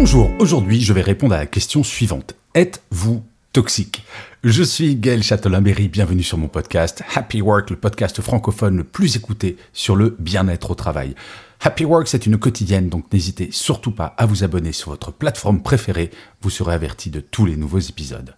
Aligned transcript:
Bonjour, 0.00 0.30
aujourd'hui 0.38 0.80
je 0.80 0.92
vais 0.92 1.02
répondre 1.02 1.34
à 1.34 1.38
la 1.38 1.46
question 1.46 1.82
suivante. 1.82 2.36
Êtes-vous 2.54 3.24
toxique? 3.52 4.04
Je 4.44 4.62
suis 4.62 4.94
Gaël 4.94 5.24
Châtelain-Berry, 5.24 5.88
bienvenue 5.88 6.22
sur 6.22 6.38
mon 6.38 6.46
podcast 6.46 7.02
Happy 7.16 7.42
Work, 7.42 7.70
le 7.70 7.76
podcast 7.76 8.20
francophone 8.20 8.76
le 8.76 8.84
plus 8.84 9.16
écouté 9.16 9.56
sur 9.72 9.96
le 9.96 10.14
bien-être 10.20 10.70
au 10.70 10.76
travail. 10.76 11.16
Happy 11.60 11.84
Work, 11.84 12.06
c'est 12.06 12.26
une 12.26 12.38
quotidienne, 12.38 12.88
donc 12.88 13.12
n'hésitez 13.12 13.48
surtout 13.50 13.90
pas 13.90 14.14
à 14.16 14.24
vous 14.24 14.44
abonner 14.44 14.70
sur 14.70 14.90
votre 14.90 15.10
plateforme 15.10 15.64
préférée, 15.64 16.12
vous 16.42 16.50
serez 16.50 16.74
averti 16.74 17.10
de 17.10 17.18
tous 17.18 17.44
les 17.44 17.56
nouveaux 17.56 17.80
épisodes. 17.80 18.36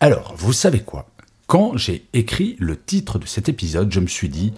Alors, 0.00 0.34
vous 0.36 0.52
savez 0.52 0.80
quoi? 0.80 1.08
Quand 1.46 1.78
j'ai 1.78 2.04
écrit 2.12 2.56
le 2.58 2.78
titre 2.78 3.18
de 3.18 3.26
cet 3.26 3.48
épisode, 3.48 3.90
je 3.90 4.00
me 4.00 4.06
suis 4.06 4.28
dit 4.28 4.52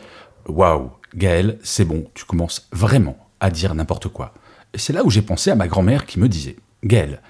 Waouh, 0.49 0.91
Gaël, 1.15 1.61
c'est 1.63 1.85
bon, 1.85 2.11
tu 2.15 2.25
commences 2.25 2.67
vraiment 2.73 3.17
à 3.39 3.49
dire 3.49 3.77
n'importe 3.77 4.09
quoi. 4.09 4.35
C'est 4.75 4.93
là 4.93 5.05
où 5.05 5.11
j'ai 5.11 5.23
pensé 5.23 5.51
à 5.51 5.55
ma 5.55 5.69
grand-mère 5.69 6.07
qui 6.07 6.19
me 6.19 6.29
disait 6.29 6.57
Gaël, 6.85 7.21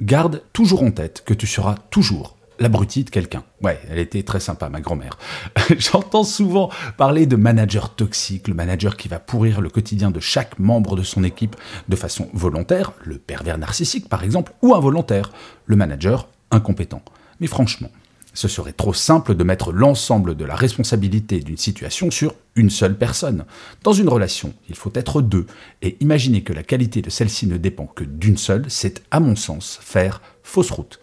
garde 0.00 0.42
toujours 0.52 0.82
en 0.82 0.90
tête 0.90 1.22
que 1.26 1.34
tu 1.34 1.46
seras 1.46 1.74
toujours 1.90 2.36
l'abruti 2.58 3.02
de 3.02 3.10
quelqu'un. 3.10 3.42
Ouais, 3.62 3.80
elle 3.90 3.98
était 3.98 4.22
très 4.22 4.38
sympa, 4.38 4.68
ma 4.68 4.80
grand-mère. 4.80 5.18
J'entends 5.78 6.24
souvent 6.24 6.70
parler 6.96 7.26
de 7.26 7.36
manager 7.36 7.94
toxique, 7.94 8.46
le 8.46 8.54
manager 8.54 8.96
qui 8.96 9.08
va 9.08 9.18
pourrir 9.18 9.60
le 9.60 9.68
quotidien 9.68 10.10
de 10.10 10.20
chaque 10.20 10.58
membre 10.58 10.94
de 10.94 11.02
son 11.02 11.24
équipe 11.24 11.56
de 11.88 11.96
façon 11.96 12.28
volontaire, 12.32 12.92
le 13.04 13.18
pervers 13.18 13.58
narcissique 13.58 14.08
par 14.08 14.22
exemple, 14.22 14.52
ou 14.62 14.74
involontaire, 14.74 15.32
le 15.66 15.76
manager 15.76 16.28
incompétent. 16.50 17.02
Mais 17.40 17.48
franchement, 17.48 17.90
ce 18.34 18.48
serait 18.48 18.72
trop 18.72 18.94
simple 18.94 19.34
de 19.34 19.44
mettre 19.44 19.72
l'ensemble 19.72 20.36
de 20.36 20.44
la 20.44 20.54
responsabilité 20.54 21.40
d'une 21.40 21.56
situation 21.56 22.10
sur 22.10 22.34
une 22.56 22.70
seule 22.70 22.96
personne. 22.96 23.44
Dans 23.82 23.92
une 23.92 24.08
relation, 24.08 24.54
il 24.68 24.74
faut 24.74 24.92
être 24.94 25.22
deux, 25.22 25.46
et 25.82 25.96
imaginer 26.00 26.42
que 26.42 26.52
la 26.52 26.62
qualité 26.62 27.02
de 27.02 27.10
celle-ci 27.10 27.46
ne 27.46 27.56
dépend 27.56 27.86
que 27.86 28.04
d'une 28.04 28.36
seule, 28.36 28.64
c'est 28.68 29.02
à 29.10 29.20
mon 29.20 29.36
sens 29.36 29.78
faire 29.82 30.22
fausse 30.42 30.70
route. 30.70 31.00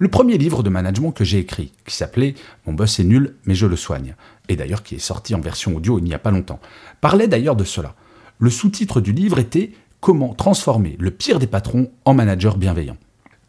Le 0.00 0.08
premier 0.08 0.38
livre 0.38 0.62
de 0.62 0.70
management 0.70 1.10
que 1.10 1.24
j'ai 1.24 1.38
écrit, 1.38 1.72
qui 1.84 1.96
s'appelait 1.96 2.34
Mon 2.66 2.72
boss 2.72 3.00
est 3.00 3.04
nul, 3.04 3.34
mais 3.44 3.56
je 3.56 3.66
le 3.66 3.74
soigne, 3.74 4.14
et 4.48 4.54
d'ailleurs 4.54 4.84
qui 4.84 4.94
est 4.94 5.00
sorti 5.00 5.34
en 5.34 5.40
version 5.40 5.74
audio 5.74 5.98
il 5.98 6.04
n'y 6.04 6.14
a 6.14 6.20
pas 6.20 6.30
longtemps, 6.30 6.60
parlait 7.00 7.26
d'ailleurs 7.26 7.56
de 7.56 7.64
cela. 7.64 7.96
Le 8.38 8.50
sous-titre 8.50 9.00
du 9.00 9.12
livre 9.12 9.40
était 9.40 9.72
Comment 10.00 10.34
transformer 10.34 10.96
le 11.00 11.10
pire 11.10 11.40
des 11.40 11.48
patrons 11.48 11.90
en 12.04 12.14
manager 12.14 12.56
bienveillant. 12.56 12.96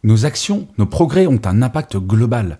Nos 0.02 0.24
actions, 0.24 0.66
nos 0.78 0.86
progrès 0.86 1.28
ont 1.28 1.40
un 1.44 1.62
impact 1.62 1.96
global. 1.96 2.58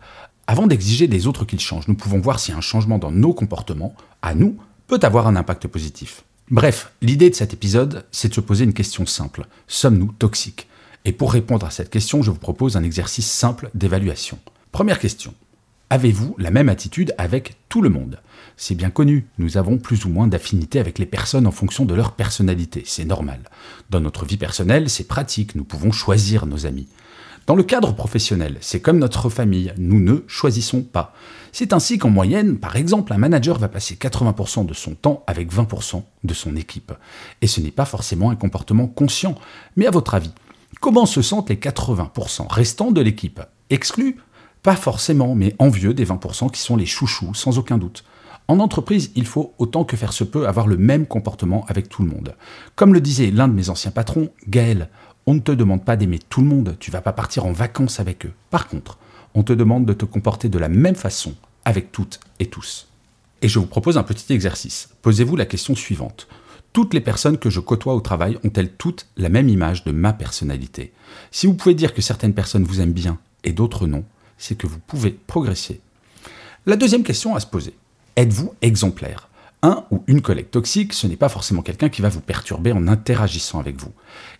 Avant 0.51 0.67
d'exiger 0.67 1.07
des 1.07 1.29
autres 1.29 1.45
qu'ils 1.45 1.61
changent, 1.61 1.87
nous 1.87 1.95
pouvons 1.95 2.19
voir 2.19 2.41
si 2.41 2.51
un 2.51 2.61
changement 2.61 2.99
dans 2.99 3.13
nos 3.13 3.33
comportements, 3.33 3.95
à 4.21 4.35
nous, 4.35 4.57
peut 4.89 4.99
avoir 5.01 5.29
un 5.29 5.37
impact 5.37 5.69
positif. 5.69 6.25
Bref, 6.51 6.91
l'idée 7.03 7.31
de 7.31 7.37
cet 7.37 7.55
épisode, 7.55 8.05
c'est 8.11 8.31
de 8.31 8.35
se 8.35 8.41
poser 8.41 8.65
une 8.65 8.73
question 8.73 9.07
simple. 9.07 9.47
Sommes-nous 9.69 10.11
toxiques? 10.19 10.67
Et 11.05 11.13
pour 11.13 11.33
répondre 11.33 11.67
à 11.67 11.71
cette 11.71 11.89
question, 11.89 12.25
je 12.25 12.33
vous 12.33 12.37
propose 12.37 12.77
un 12.77 12.83
exercice 12.83 13.31
simple 13.31 13.71
d'évaluation. 13.75 14.41
Première 14.73 14.99
question. 14.99 15.35
Avez-vous 15.89 16.35
la 16.37 16.51
même 16.51 16.69
attitude 16.69 17.15
avec 17.17 17.55
tout 17.69 17.81
le 17.81 17.89
monde? 17.89 18.21
C'est 18.57 18.75
bien 18.75 18.91
connu, 18.91 19.27
nous 19.39 19.57
avons 19.57 19.79
plus 19.79 20.05
ou 20.05 20.09
moins 20.09 20.27
d'affinité 20.27 20.81
avec 20.81 20.99
les 20.99 21.07
personnes 21.07 21.47
en 21.47 21.53
fonction 21.53 21.85
de 21.85 21.95
leur 21.95 22.11
personnalité, 22.11 22.83
c'est 22.87 23.05
normal. 23.05 23.39
Dans 23.91 24.01
notre 24.01 24.25
vie 24.25 24.37
personnelle, 24.37 24.91
c'est 24.91 25.07
pratique, 25.07 25.55
nous 25.55 25.63
pouvons 25.63 25.93
choisir 25.93 26.45
nos 26.47 26.67
amis. 26.67 26.89
Dans 27.51 27.57
le 27.57 27.65
cadre 27.65 27.93
professionnel, 27.97 28.59
c'est 28.61 28.79
comme 28.79 29.01
notre 29.01 29.29
famille, 29.29 29.75
nous 29.77 29.99
ne 29.99 30.19
choisissons 30.29 30.83
pas. 30.83 31.13
C'est 31.51 31.73
ainsi 31.73 31.99
qu'en 31.99 32.09
moyenne, 32.09 32.59
par 32.59 32.77
exemple, 32.77 33.13
un 33.13 33.19
manager 33.19 33.59
va 33.59 33.67
passer 33.67 33.97
80% 33.97 34.67
de 34.67 34.73
son 34.73 34.95
temps 34.95 35.25
avec 35.27 35.53
20% 35.53 36.05
de 36.23 36.33
son 36.33 36.55
équipe. 36.55 36.93
Et 37.43 37.49
ce 37.49 37.61
n'est 37.61 37.73
pas 37.73 37.87
forcément 37.87 38.31
un 38.31 38.37
comportement 38.37 38.87
conscient. 38.87 39.35
Mais 39.75 39.89
à 39.89 39.91
votre 39.91 40.15
avis, 40.15 40.31
comment 40.81 41.07
se 41.07 41.23
sentent 41.23 41.51
les 41.51 41.57
80% 41.57 42.47
restants 42.49 42.93
de 42.93 43.01
l'équipe? 43.01 43.41
Exclus? 43.69 44.19
Pas 44.63 44.77
forcément, 44.77 45.35
mais 45.35 45.57
envieux 45.59 45.93
des 45.93 46.07
20% 46.07 46.53
qui 46.53 46.61
sont 46.61 46.77
les 46.77 46.87
chouchous, 46.87 47.35
sans 47.35 47.59
aucun 47.59 47.79
doute. 47.79 48.05
En 48.51 48.59
entreprise, 48.59 49.13
il 49.15 49.27
faut 49.27 49.55
autant 49.59 49.85
que 49.85 49.97
faire 49.97 50.13
se 50.13 50.25
peut 50.25 50.47
avoir 50.47 50.67
le 50.67 50.77
même 50.77 51.07
comportement 51.07 51.65
avec 51.69 51.89
tout 51.89 52.03
le 52.03 52.09
monde. 52.09 52.35
Comme 52.75 52.95
le 52.95 53.01
disait 53.01 53.31
l'un 53.31 53.47
de 53.49 53.55
mes 53.55 53.71
anciens 53.71 53.93
patrons, 53.93 54.29
Gaël, 54.49 54.89
on 55.31 55.35
ne 55.35 55.39
te 55.39 55.53
demande 55.53 55.85
pas 55.85 55.95
d'aimer 55.95 56.19
tout 56.19 56.41
le 56.41 56.49
monde, 56.49 56.75
tu 56.81 56.91
vas 56.91 57.03
pas 57.03 57.13
partir 57.13 57.47
en 57.47 57.53
vacances 57.53 58.01
avec 58.01 58.27
eux. 58.27 58.33
Par 58.51 58.67
contre, 58.67 58.99
on 59.35 59.45
te 59.45 59.53
demande 59.53 59.87
de 59.87 59.93
te 59.93 60.05
comporter 60.05 60.49
de 60.49 60.59
la 60.59 60.69
même 60.69 60.97
façon 60.97 61.37
avec 61.65 61.93
toutes 61.93 62.19
et 62.41 62.47
tous. 62.47 62.89
Et 63.41 63.47
je 63.47 63.61
vous 63.61 63.67
propose 63.67 63.97
un 63.97 64.03
petit 64.03 64.33
exercice. 64.33 64.89
Posez-vous 65.03 65.37
la 65.37 65.47
question 65.47 65.77
suivante. 65.77 66.27
Toutes 66.73 66.95
les 66.95 67.01
personnes 67.01 67.39
que 67.39 67.49
je 67.49 67.61
côtoie 67.61 67.95
au 67.95 68.01
travail 68.01 68.41
ont-elles 68.43 68.73
toutes 68.73 69.07
la 69.17 69.29
même 69.29 69.49
image 69.49 69.85
de 69.85 69.93
ma 69.93 70.13
personnalité? 70.13 70.93
Si 71.31 71.47
vous 71.47 71.55
pouvez 71.55 71.75
dire 71.75 71.95
que 71.95 72.03
certaines 72.03 72.35
personnes 72.35 72.65
vous 72.65 72.81
aiment 72.81 72.93
bien 72.93 73.17
et 73.45 73.53
d'autres 73.53 73.87
non, 73.87 74.03
c'est 74.37 74.59
que 74.59 74.67
vous 74.67 74.81
pouvez 74.81 75.13
progresser. 75.13 75.81
La 76.67 76.75
deuxième 76.75 77.05
question 77.05 77.37
à 77.37 77.41
se 77.41 77.47
poser. 77.47 77.75
Êtes-vous 78.17 78.53
exemplaire? 78.63 79.29
Un 79.63 79.85
ou 79.91 80.03
une 80.07 80.23
collègue 80.23 80.51
toxique, 80.51 80.93
ce 80.93 81.07
n'est 81.07 81.17
pas 81.17 81.29
forcément 81.29 81.63
quelqu'un 81.63 81.89
qui 81.89 82.03
va 82.03 82.09
vous 82.09 82.21
perturber 82.21 82.73
en 82.73 82.89
interagissant 82.89 83.61
avec 83.61 83.81
vous. 83.81 83.93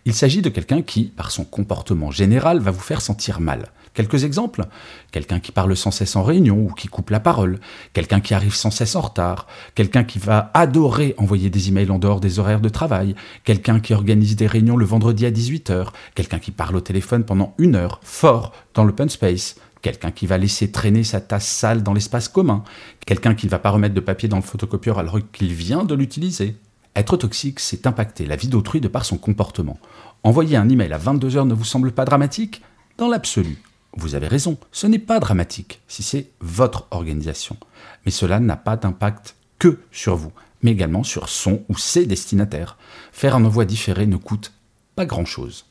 Il 0.07 0.15
s'agit 0.15 0.41
de 0.41 0.49
quelqu'un 0.49 0.83
qui, 0.83 1.05
par 1.05 1.31
son 1.31 1.45
comportement 1.45 2.11
général, 2.11 2.59
va 2.61 2.71
vous 2.71 2.81
faire 2.81 3.03
sentir 3.03 3.41
mal. 3.41 3.71
Quelques 3.93 4.25
exemples. 4.25 4.67
Quelqu'un 5.11 5.41
qui 5.41 5.51
parle 5.51 5.77
sans 5.77 5.91
cesse 5.91 6.15
en 6.15 6.23
réunion 6.23 6.59
ou 6.59 6.73
qui 6.73 6.89
coupe 6.89 7.11
la 7.11 7.21
parole, 7.21 7.59
quelqu'un 7.93 8.21
qui 8.21 8.35
arrive 8.35 8.55
sans 8.55 8.71
cesse 8.71 8.95
en 8.95 9.01
retard, 9.01 9.47
quelqu'un 9.75 10.05
qui 10.05 10.19
va 10.19 10.51
adorer 10.55 11.15
envoyer 11.19 11.51
des 11.51 11.69
emails 11.69 11.91
en 11.91 11.99
dehors 11.99 12.21
des 12.21 12.39
horaires 12.39 12.61
de 12.61 12.69
travail, 12.69 13.17
quelqu'un 13.45 13.81
qui 13.81 13.93
organise 13.93 14.37
des 14.37 14.47
réunions 14.47 14.77
le 14.77 14.85
vendredi 14.85 15.27
à 15.27 15.31
18h, 15.31 15.89
quelqu'un 16.15 16.39
qui 16.39 16.53
parle 16.53 16.77
au 16.77 16.81
téléphone 16.81 17.25
pendant 17.25 17.55
une 17.59 17.75
heure, 17.75 18.01
fort, 18.05 18.53
dans 18.75 18.85
l'open 18.85 19.09
space, 19.09 19.57
quelqu'un 19.83 20.11
qui 20.11 20.27
va 20.27 20.39
laisser 20.39 20.71
traîner 20.71 21.05
sa 21.05 21.21
tasse 21.21 21.47
sale 21.47 21.83
dans 21.83 21.93
l'espace 21.93 22.29
commun, 22.29 22.65
quelqu'un 23.07 23.35
qui 23.35 23.47
ne 23.47 23.51
va 23.51 23.59
pas 23.59 23.71
remettre 23.71 23.95
de 23.95 24.01
papier 24.01 24.29
dans 24.29 24.37
le 24.37 24.43
photocopieur 24.43 24.99
alors 24.99 25.19
qu'il 25.33 25.53
vient 25.53 25.85
de 25.85 25.95
l'utiliser. 25.95 26.57
Être 26.97 27.17
toxique, 27.17 27.61
c'est 27.61 27.87
impacter 27.87 28.27
la 28.27 28.37
vie 28.37 28.49
d'autrui 28.49 28.81
de 28.81 28.89
par 28.89 29.05
son 29.05 29.17
comportement. 29.17 29.79
Envoyer 30.23 30.57
un 30.57 30.69
email 30.69 30.93
à 30.93 30.99
22h 30.99 31.47
ne 31.47 31.55
vous 31.55 31.65
semble 31.65 31.93
pas 31.93 32.05
dramatique? 32.05 32.63
Dans 32.99 33.09
l'absolu, 33.09 33.63
vous 33.97 34.15
avez 34.15 34.29
raison, 34.29 34.59
ce 34.73 34.87
n'est 34.87 34.99
pas 34.99 35.21
dramatique 35.21 35.81
si 35.89 36.03
c'est 36.03 36.31
votre 36.41 36.87
organisation. 36.91 37.57
Mais 38.05 38.13
cela 38.13 38.41
n'a 38.41 38.57
pas 38.57 38.77
d'impact 38.77 39.37
que 39.59 39.79
sur 39.91 40.17
vous, 40.17 40.33
mais 40.63 40.73
également 40.73 41.05
sur 41.05 41.29
son 41.29 41.63
ou 41.69 41.79
ses 41.79 42.07
destinataires. 42.07 42.77
Faire 43.13 43.37
un 43.37 43.45
envoi 43.45 43.65
différé 43.65 44.07
ne 44.07 44.17
coûte 44.17 44.53
pas 44.97 45.07
grand-chose. 45.07 45.67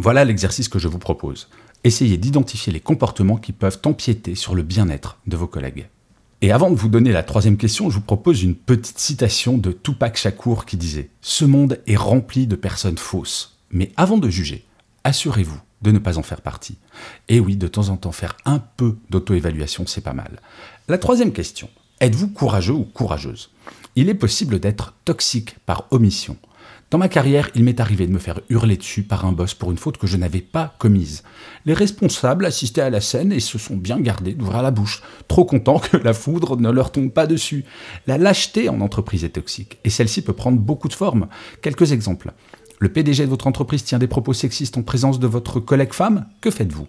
Voilà 0.00 0.24
l'exercice 0.24 0.68
que 0.68 0.78
je 0.78 0.86
vous 0.86 1.00
propose. 1.00 1.48
Essayez 1.82 2.18
d'identifier 2.18 2.72
les 2.72 2.78
comportements 2.78 3.36
qui 3.36 3.50
peuvent 3.50 3.80
empiéter 3.84 4.36
sur 4.36 4.54
le 4.54 4.62
bien-être 4.62 5.18
de 5.26 5.36
vos 5.36 5.48
collègues. 5.48 5.88
Et 6.40 6.52
avant 6.52 6.70
de 6.70 6.76
vous 6.76 6.88
donner 6.88 7.10
la 7.10 7.24
troisième 7.24 7.56
question, 7.56 7.90
je 7.90 7.96
vous 7.96 8.04
propose 8.04 8.44
une 8.44 8.54
petite 8.54 9.00
citation 9.00 9.58
de 9.58 9.72
Tupac 9.72 10.16
Shakur 10.16 10.66
qui 10.66 10.76
disait 10.76 11.10
Ce 11.20 11.44
monde 11.44 11.80
est 11.88 11.96
rempli 11.96 12.46
de 12.46 12.54
personnes 12.54 12.96
fausses, 12.96 13.58
mais 13.72 13.90
avant 13.96 14.18
de 14.18 14.30
juger, 14.30 14.64
assurez-vous 15.02 15.60
de 15.82 15.90
ne 15.90 15.98
pas 15.98 16.16
en 16.16 16.22
faire 16.22 16.42
partie. 16.42 16.78
Et 17.28 17.40
oui, 17.40 17.56
de 17.56 17.66
temps 17.66 17.88
en 17.88 17.96
temps, 17.96 18.12
faire 18.12 18.36
un 18.44 18.60
peu 18.60 18.96
d'auto-évaluation, 19.10 19.84
c'est 19.88 20.00
pas 20.00 20.12
mal. 20.12 20.40
La 20.86 20.98
troisième 20.98 21.32
question 21.32 21.68
Êtes-vous 22.00 22.28
courageux 22.28 22.74
ou 22.74 22.84
courageuse? 22.84 23.50
Il 23.96 24.08
est 24.08 24.14
possible 24.14 24.60
d'être 24.60 24.94
toxique 25.04 25.56
par 25.66 25.88
omission. 25.90 26.36
Dans 26.90 26.96
ma 26.96 27.10
carrière, 27.10 27.50
il 27.54 27.64
m'est 27.64 27.80
arrivé 27.80 28.06
de 28.06 28.12
me 28.12 28.18
faire 28.18 28.40
hurler 28.48 28.78
dessus 28.78 29.02
par 29.02 29.26
un 29.26 29.32
boss 29.32 29.52
pour 29.52 29.70
une 29.70 29.76
faute 29.76 29.98
que 29.98 30.06
je 30.06 30.16
n'avais 30.16 30.40
pas 30.40 30.74
commise. 30.78 31.22
Les 31.66 31.74
responsables 31.74 32.46
assistaient 32.46 32.80
à 32.80 32.88
la 32.88 33.02
scène 33.02 33.30
et 33.30 33.40
se 33.40 33.58
sont 33.58 33.76
bien 33.76 34.00
gardés 34.00 34.32
d'ouvrir 34.32 34.62
la 34.62 34.70
bouche, 34.70 35.02
trop 35.28 35.44
contents 35.44 35.80
que 35.80 35.98
la 35.98 36.14
foudre 36.14 36.56
ne 36.56 36.70
leur 36.70 36.90
tombe 36.90 37.10
pas 37.10 37.26
dessus. 37.26 37.66
La 38.06 38.16
lâcheté 38.16 38.70
en 38.70 38.80
entreprise 38.80 39.22
est 39.22 39.30
toxique, 39.30 39.76
et 39.84 39.90
celle-ci 39.90 40.22
peut 40.22 40.32
prendre 40.32 40.58
beaucoup 40.58 40.88
de 40.88 40.94
formes. 40.94 41.28
Quelques 41.60 41.92
exemples. 41.92 42.32
Le 42.78 42.90
PDG 42.90 43.26
de 43.26 43.30
votre 43.30 43.48
entreprise 43.48 43.84
tient 43.84 43.98
des 43.98 44.06
propos 44.06 44.32
sexistes 44.32 44.78
en 44.78 44.82
présence 44.82 45.20
de 45.20 45.26
votre 45.26 45.60
collègue 45.60 45.92
femme? 45.92 46.24
Que 46.40 46.50
faites-vous? 46.50 46.88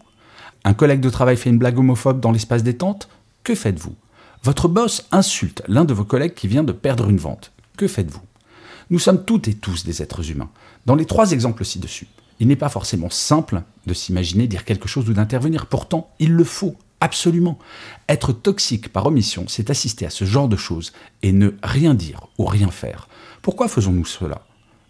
Un 0.64 0.74
collègue 0.74 1.02
de 1.02 1.10
travail 1.10 1.36
fait 1.36 1.50
une 1.50 1.58
blague 1.58 1.78
homophobe 1.78 2.22
dans 2.22 2.32
l'espace 2.32 2.64
détente 2.64 3.10
Que 3.44 3.54
faites-vous? 3.54 3.96
Votre 4.44 4.70
boss 4.70 5.06
insulte 5.12 5.62
l'un 5.68 5.84
de 5.84 5.94
vos 5.94 6.06
collègues 6.06 6.36
qui 6.36 6.48
vient 6.48 6.64
de 6.64 6.72
perdre 6.72 7.10
une 7.10 7.18
vente. 7.18 7.52
Que 7.76 7.90
faites-vous? 7.90 8.29
Nous 8.92 9.00
sommes 9.00 9.24
toutes 9.24 9.48
et 9.48 9.54
tous 9.54 9.84
des 9.84 10.02
êtres 10.02 10.32
humains. 10.32 10.50
Dans 10.88 10.96
les 10.96 11.06
trois 11.06 11.32
exemples 11.32 11.64
ci-dessus, 11.64 12.08
il 12.40 12.48
n'est 12.48 12.56
pas 12.56 12.70
forcément 12.70 13.10
simple 13.10 13.62
de 13.86 13.94
s'imaginer 13.94 14.48
dire 14.48 14.66
quelque 14.66 14.88
chose 14.88 15.08
ou 15.10 15.14
d'intervenir. 15.14 15.68
Pourtant, 15.68 16.12
il 16.18 16.32
le 16.32 16.44
faut, 16.44 16.76
absolument. 17.00 17.60
Être 18.08 18.34
toxique 18.34 18.92
par 18.92 19.06
omission, 19.06 19.46
c'est 19.48 19.70
assister 19.70 20.08
à 20.08 20.10
ce 20.10 20.26
genre 20.26 20.48
de 20.48 20.56
choses 20.56 20.92
et 21.22 21.32
ne 21.32 21.52
rien 21.62 21.94
dire 21.94 22.28
ou 22.40 22.46
rien 22.46 22.72
faire. 22.72 23.08
Pourquoi 23.44 23.68
faisons-nous 23.68 24.06
cela? 24.06 24.46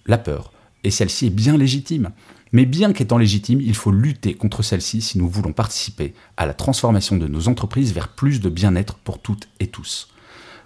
La 0.06 0.18
peur, 0.18 0.54
et 0.86 0.92
celle-ci 0.92 1.28
est 1.28 1.32
bien 1.32 1.58
légitime. 1.58 2.12
Mais 2.52 2.66
bien 2.66 2.94
qu'étant 2.94 3.18
légitime, 3.18 3.62
il 3.62 3.76
faut 3.76 3.92
lutter 3.92 4.34
contre 4.34 4.64
celle-ci 4.64 5.02
si 5.02 5.18
nous 5.18 5.30
voulons 5.30 5.54
participer 5.54 6.16
à 6.38 6.46
la 6.46 6.54
transformation 6.54 7.18
de 7.18 7.28
nos 7.28 7.48
entreprises 7.48 7.94
vers 7.94 8.08
plus 8.08 8.40
de 8.40 8.50
bien-être 8.50 8.96
pour 8.96 9.22
toutes 9.22 9.50
et 9.60 9.68
tous. 9.68 10.08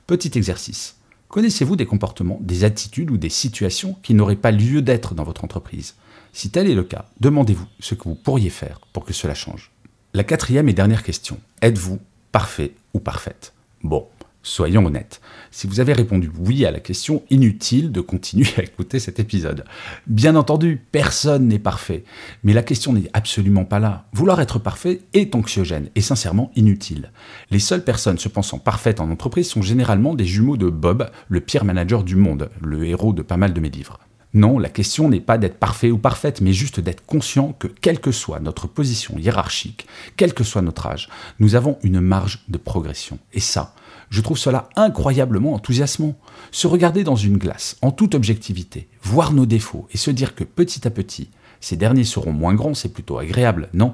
Petit 0.07 0.31
exercice. 0.38 0.97
Connaissez-vous 1.33 1.75
des 1.75 1.88
comportements, 1.88 2.38
des 2.41 2.63
attitudes 2.63 3.09
ou 3.09 3.18
des 3.18 3.31
situations 3.31 3.97
qui 4.03 4.13
n'auraient 4.13 4.35
pas 4.35 4.51
lieu 4.51 4.83
d'être 4.83 5.15
dans 5.15 5.24
votre 5.24 5.44
entreprise? 5.44 5.95
Si 6.31 6.51
tel 6.51 6.69
est 6.69 6.75
le 6.75 6.83
cas, 6.83 7.06
demandez-vous 7.21 7.65
ce 7.80 7.95
que 7.95 8.03
vous 8.03 8.13
pourriez 8.13 8.51
faire 8.51 8.80
pour 8.94 9.03
que 9.03 9.13
cela 9.13 9.33
change. 9.33 9.71
La 10.13 10.24
quatrième 10.24 10.69
et 10.69 10.74
dernière 10.74 11.01
question. 11.01 11.39
Êtes-vous 11.63 11.97
parfait 12.31 12.75
ou 12.94 13.00
parfaite? 13.00 13.53
Bon, 13.81 14.06
Soyons 14.45 14.86
honnêtes. 14.86 15.22
Si 15.51 15.68
vous 15.68 15.80
avez 15.80 15.94
répondu 15.94 16.30
oui 16.38 16.66
à 16.66 16.72
la 16.72 16.81
question, 16.81 17.24
inutile 17.30 17.94
de 17.94 18.01
continuer 18.01 18.48
à 18.57 18.63
écouter 18.63 19.00
cet 19.00 19.18
épisode. 19.19 19.63
Bien 20.06 20.36
entendu, 20.36 20.81
personne 20.92 21.48
n'est 21.48 21.60
parfait. 21.60 22.04
Mais 22.44 22.51
la 22.51 22.62
question 22.62 22.92
n'est 22.92 23.10
absolument 23.13 23.63
pas 23.63 23.80
là. 23.80 24.06
Vouloir 24.12 24.42
être 24.42 24.60
parfait 24.60 25.00
est 25.13 25.34
anxiogène 25.34 25.90
et 25.95 26.01
sincèrement 26.01 26.51
inutile. 26.57 27.13
Les 27.51 27.60
seules 27.60 27.86
personnes 27.86 28.19
se 28.19 28.28
pensant 28.28 28.60
parfaites 28.60 29.00
en 29.00 29.10
entreprise 29.10 29.50
sont 29.50 29.62
généralement 29.62 30.13
des 30.13 30.25
jumeaux 30.25 30.57
de 30.57 30.69
Bob, 30.69 31.10
le 31.30 31.40
pire 31.40 31.63
manager 31.63 32.04
du 32.04 32.18
monde, 32.18 32.50
le 32.62 32.86
héros 32.86 33.13
de 33.13 33.22
pas 33.22 33.38
mal 33.38 33.54
de 33.54 33.62
mes 33.62 33.69
livres. 33.69 33.98
Non, 34.33 34.57
la 34.57 34.69
question 34.69 35.09
n'est 35.09 35.19
pas 35.19 35.38
d'être 35.38 35.59
parfait 35.59 35.91
ou 35.91 36.00
parfaite, 36.00 36.41
mais 36.41 36.53
juste 36.53 36.80
d'être 36.80 37.06
conscient 37.06 37.53
que 37.53 37.68
quelle 37.68 38.00
que 38.00 38.12
soit 38.12 38.39
notre 38.39 38.68
position 38.68 39.19
hiérarchique, 39.19 39.85
quel 40.18 40.33
que 40.33 40.44
soit 40.44 40.63
notre 40.63 40.88
âge, 40.88 41.07
nous 41.39 41.53
avons 41.53 41.77
une 41.83 42.00
marge 42.00 42.44
de 42.47 42.57
progression. 42.57 43.19
Et 43.33 43.39
ça, 43.39 43.75
je 44.09 44.21
trouve 44.21 44.39
cela 44.39 44.69
incroyablement 44.75 45.53
enthousiasmant. 45.53 46.18
Se 46.51 46.65
regarder 46.65 47.03
dans 47.03 47.15
une 47.15 47.38
glace, 47.38 47.77
en 47.83 47.91
toute 47.91 48.15
objectivité, 48.15 48.88
voir 49.03 49.33
nos 49.33 49.45
défauts 49.45 49.88
et 49.94 49.97
se 49.97 50.09
dire 50.09 50.33
que 50.33 50.44
petit 50.44 50.88
à 50.88 50.91
petit, 50.91 51.30
ces 51.62 51.77
derniers 51.77 52.03
seront 52.03 52.33
moins 52.33 52.56
grands, 52.56 52.74
c'est 52.74 52.94
plutôt 52.94 53.19
agréable, 53.19 53.69
non? 53.74 53.94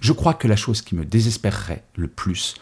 Je 0.00 0.12
crois 0.12 0.34
que 0.34 0.48
la 0.48 0.56
chose 0.56 0.82
qui 0.82 0.96
me 0.96 1.04
désespérerait 1.04 1.84
le 1.94 2.08
plus, 2.08 2.54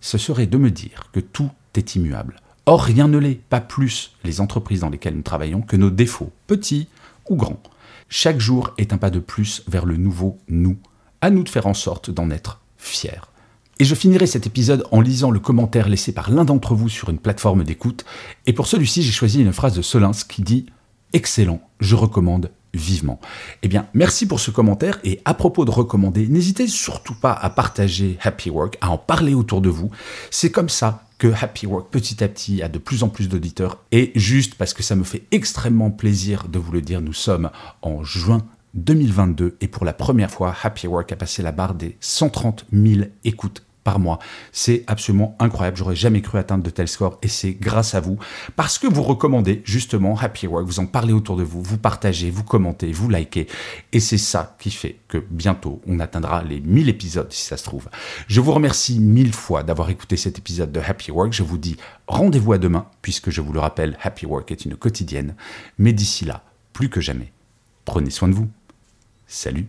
ce 0.00 0.16
serait 0.16 0.46
de 0.46 0.56
me 0.56 0.70
dire 0.70 1.10
que 1.12 1.20
tout 1.20 1.50
est 1.74 1.96
immuable. 1.96 2.40
Or, 2.68 2.82
rien 2.82 3.06
ne 3.06 3.18
l'est, 3.18 3.40
pas 3.48 3.60
plus 3.60 4.12
les 4.24 4.40
entreprises 4.40 4.80
dans 4.80 4.90
lesquelles 4.90 5.14
nous 5.14 5.22
travaillons 5.22 5.62
que 5.62 5.76
nos 5.76 5.90
défauts, 5.90 6.32
petits 6.48 6.88
ou 7.28 7.36
grands. 7.36 7.62
Chaque 8.08 8.40
jour 8.40 8.72
est 8.76 8.92
un 8.92 8.98
pas 8.98 9.10
de 9.10 9.20
plus 9.20 9.62
vers 9.68 9.86
le 9.86 9.96
nouveau 9.96 10.38
nous. 10.48 10.76
À 11.20 11.30
nous 11.30 11.44
de 11.44 11.48
faire 11.48 11.68
en 11.68 11.74
sorte 11.74 12.10
d'en 12.10 12.28
être 12.28 12.60
fiers. 12.76 13.20
Et 13.78 13.84
je 13.84 13.94
finirai 13.94 14.26
cet 14.26 14.48
épisode 14.48 14.84
en 14.90 15.00
lisant 15.00 15.30
le 15.30 15.38
commentaire 15.38 15.88
laissé 15.88 16.12
par 16.12 16.30
l'un 16.30 16.44
d'entre 16.44 16.74
vous 16.74 16.88
sur 16.88 17.08
une 17.08 17.18
plateforme 17.18 17.62
d'écoute. 17.62 18.04
Et 18.46 18.52
pour 18.52 18.66
celui-ci, 18.66 19.02
j'ai 19.02 19.12
choisi 19.12 19.40
une 19.40 19.52
phrase 19.52 19.74
de 19.74 19.82
Solins 19.82 20.10
qui 20.28 20.42
dit 20.42 20.66
Excellent, 21.12 21.60
je 21.78 21.94
recommande 21.94 22.50
vivement. 22.76 23.20
Eh 23.62 23.68
bien, 23.68 23.86
merci 23.94 24.26
pour 24.26 24.40
ce 24.40 24.50
commentaire 24.50 24.98
et 25.04 25.20
à 25.24 25.34
propos 25.34 25.64
de 25.64 25.70
recommander, 25.70 26.28
n'hésitez 26.28 26.68
surtout 26.68 27.14
pas 27.14 27.32
à 27.32 27.50
partager 27.50 28.18
Happy 28.22 28.50
Work, 28.50 28.78
à 28.80 28.90
en 28.90 28.98
parler 28.98 29.34
autour 29.34 29.60
de 29.60 29.68
vous. 29.68 29.90
C'est 30.30 30.50
comme 30.50 30.68
ça 30.68 31.02
que 31.18 31.28
Happy 31.40 31.66
Work 31.66 31.90
petit 31.90 32.22
à 32.22 32.28
petit 32.28 32.62
a 32.62 32.68
de 32.68 32.78
plus 32.78 33.02
en 33.02 33.08
plus 33.08 33.28
d'auditeurs 33.28 33.82
et 33.90 34.12
juste 34.14 34.54
parce 34.56 34.74
que 34.74 34.82
ça 34.82 34.96
me 34.96 35.04
fait 35.04 35.24
extrêmement 35.30 35.90
plaisir 35.90 36.48
de 36.48 36.58
vous 36.58 36.72
le 36.72 36.82
dire, 36.82 37.00
nous 37.00 37.14
sommes 37.14 37.50
en 37.82 38.04
juin 38.04 38.44
2022 38.74 39.56
et 39.60 39.68
pour 39.68 39.84
la 39.84 39.94
première 39.94 40.30
fois, 40.30 40.54
Happy 40.62 40.86
Work 40.86 41.12
a 41.12 41.16
passé 41.16 41.42
la 41.42 41.52
barre 41.52 41.74
des 41.74 41.96
130 42.00 42.66
000 42.72 43.08
écoutes 43.24 43.62
par 43.86 44.00
mois. 44.00 44.18
C'est 44.50 44.82
absolument 44.88 45.36
incroyable. 45.38 45.76
J'aurais 45.76 45.94
jamais 45.94 46.20
cru 46.20 46.38
atteindre 46.38 46.64
de 46.64 46.70
tels 46.70 46.88
scores 46.88 47.18
et 47.22 47.28
c'est 47.28 47.52
grâce 47.52 47.94
à 47.94 48.00
vous 48.00 48.18
parce 48.56 48.78
que 48.80 48.88
vous 48.88 49.04
recommandez 49.04 49.62
justement 49.64 50.18
Happy 50.18 50.48
Work, 50.48 50.66
vous 50.66 50.80
en 50.80 50.86
parlez 50.86 51.12
autour 51.12 51.36
de 51.36 51.44
vous, 51.44 51.62
vous 51.62 51.78
partagez, 51.78 52.28
vous 52.28 52.42
commentez, 52.42 52.90
vous 52.90 53.08
likez 53.08 53.46
et 53.92 54.00
c'est 54.00 54.18
ça 54.18 54.56
qui 54.58 54.72
fait 54.72 54.96
que 55.06 55.18
bientôt 55.30 55.80
on 55.86 56.00
atteindra 56.00 56.42
les 56.42 56.60
1000 56.60 56.88
épisodes 56.88 57.30
si 57.30 57.46
ça 57.46 57.56
se 57.56 57.62
trouve. 57.62 57.88
Je 58.26 58.40
vous 58.40 58.52
remercie 58.52 58.98
mille 58.98 59.32
fois 59.32 59.62
d'avoir 59.62 59.88
écouté 59.88 60.16
cet 60.16 60.36
épisode 60.36 60.72
de 60.72 60.80
Happy 60.80 61.12
Work. 61.12 61.32
Je 61.32 61.44
vous 61.44 61.56
dis 61.56 61.76
rendez-vous 62.08 62.54
à 62.54 62.58
demain 62.58 62.86
puisque 63.02 63.30
je 63.30 63.40
vous 63.40 63.52
le 63.52 63.60
rappelle, 63.60 63.96
Happy 64.02 64.26
Work 64.26 64.50
est 64.50 64.64
une 64.64 64.74
quotidienne. 64.74 65.36
Mais 65.78 65.92
d'ici 65.92 66.24
là, 66.24 66.42
plus 66.72 66.90
que 66.90 67.00
jamais, 67.00 67.30
prenez 67.84 68.10
soin 68.10 68.26
de 68.26 68.34
vous. 68.34 68.48
Salut 69.28 69.68